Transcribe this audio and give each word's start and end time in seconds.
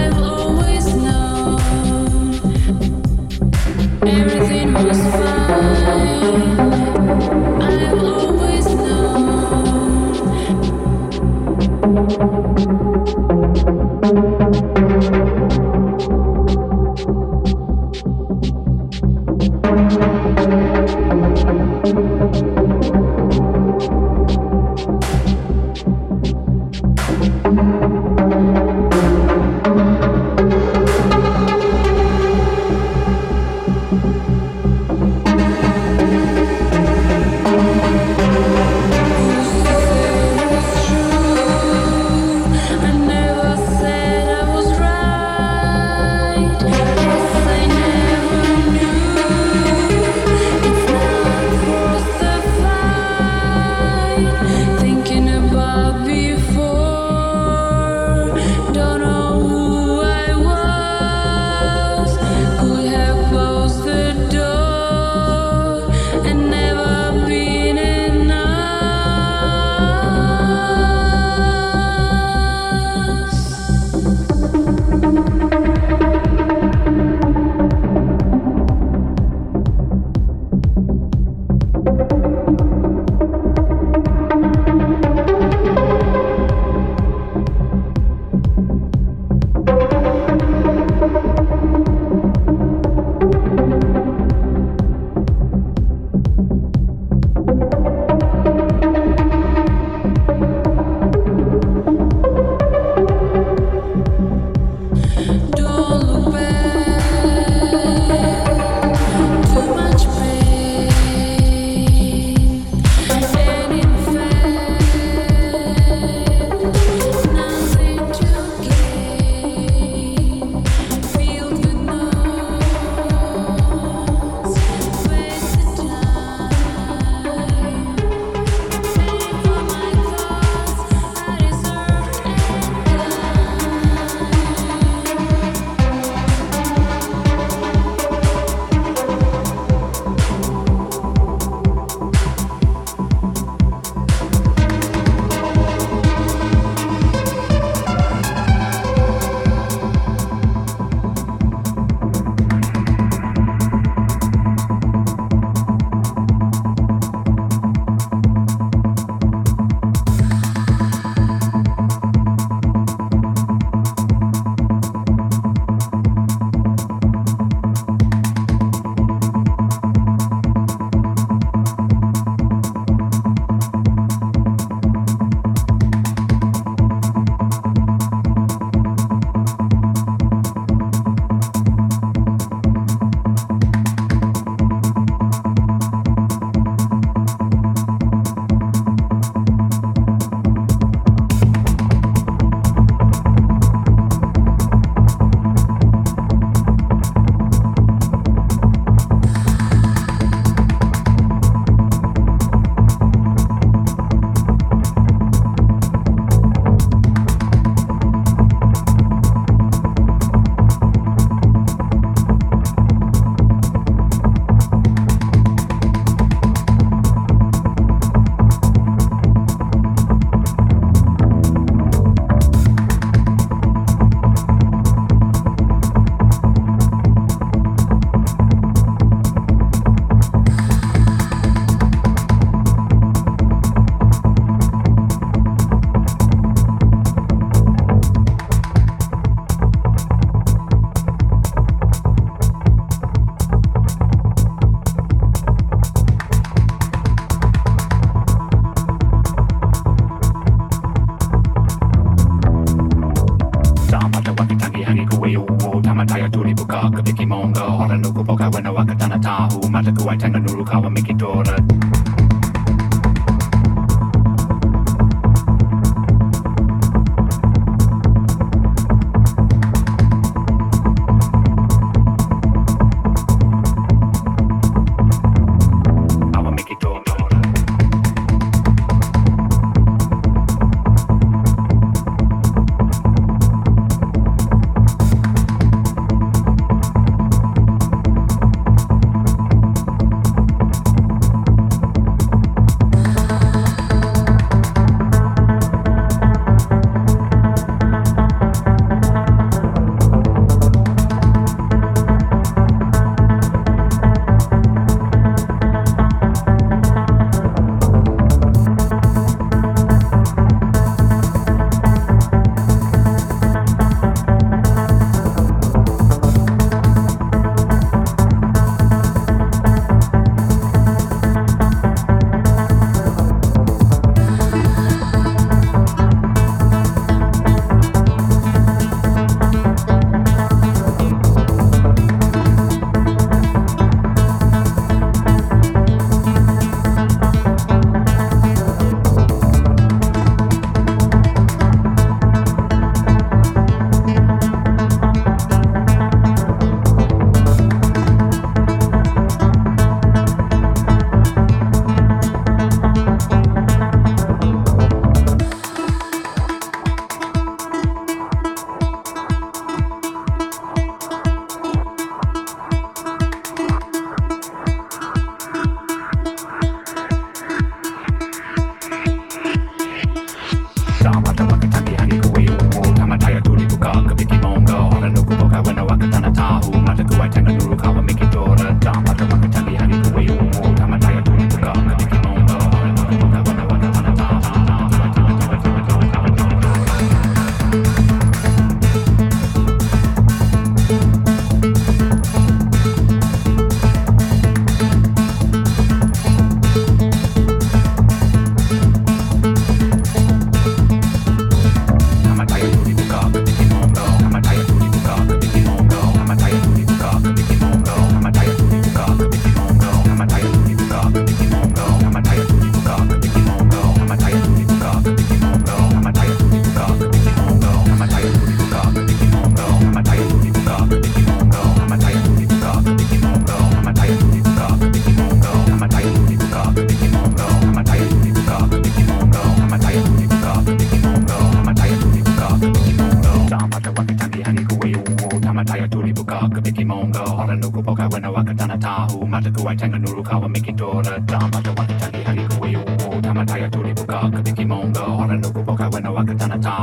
I've 0.00 0.22
always 0.22 0.86
known. 0.94 1.19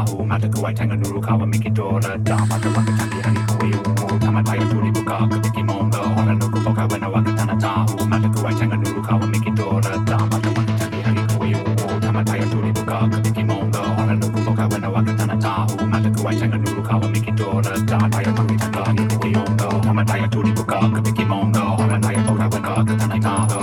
hu 0.10 0.26
mata 0.26 0.48
kuai 0.50 0.74
tanga 0.74 0.96
nuru 0.96 1.22
kawa 1.22 1.46
miki 1.48 1.70
dora. 1.70 2.18
Da 2.28 2.38
mata 2.50 2.70
waka 2.76 2.92
tangi 3.00 3.20
hani 3.26 3.42
kui 3.60 3.72
umu. 3.74 4.20
Tama 4.20 4.42
pai 4.44 4.60
buka 4.96 5.16
kabiki 5.32 5.64
monga. 5.70 6.00
Hona 6.16 6.34
nuku 6.40 6.60
boka 6.66 6.84
wena 6.92 7.08
waka 7.14 7.32
tana 7.38 7.56
ta 7.64 7.72
hu 7.90 8.06
mata 8.12 8.30
kuai 8.36 8.54
tanga 8.60 8.78
nuru 8.78 9.02
kawa 9.08 9.28
miki 9.28 9.52
dora. 9.52 9.92
Da 10.10 10.18
mata 10.32 10.50
waka 10.58 10.74
tangi 10.80 11.00
hani 11.06 11.22
kui 11.38 11.54
umu. 11.54 12.00
Tama 12.02 12.24
pai 12.24 12.40
aturi 12.46 12.72
buka 12.78 12.98
kabiki 13.14 13.44
monga. 13.50 13.82
Hona 13.98 14.14
nuku 14.22 14.40
boka 14.46 14.64
wena 14.72 14.90
waka 14.96 15.14
tana 15.20 15.36
ta 15.46 15.54
hu 15.70 15.86
mata 15.92 16.10
kuai 16.18 16.36
tanga 16.40 16.58
nuru 16.58 16.82
kawa 16.90 17.08
miki 17.10 17.32
dora. 17.32 17.74
Da 17.90 17.98
pai 18.14 18.26
aturi 18.32 18.56
buka 18.64 18.82
hani 18.88 19.04
kui 19.20 19.32
umu 19.36 19.82
tama 19.86 20.04
pai 20.06 20.22
buka 20.58 20.78
kabiki 20.96 21.26
monga. 21.32 21.64
Hona 21.78 21.98
nuku 21.98 22.22
boka 22.28 22.48
wena 22.54 22.70
waka 22.78 22.94
tana 23.02 23.18
ta 23.26 23.57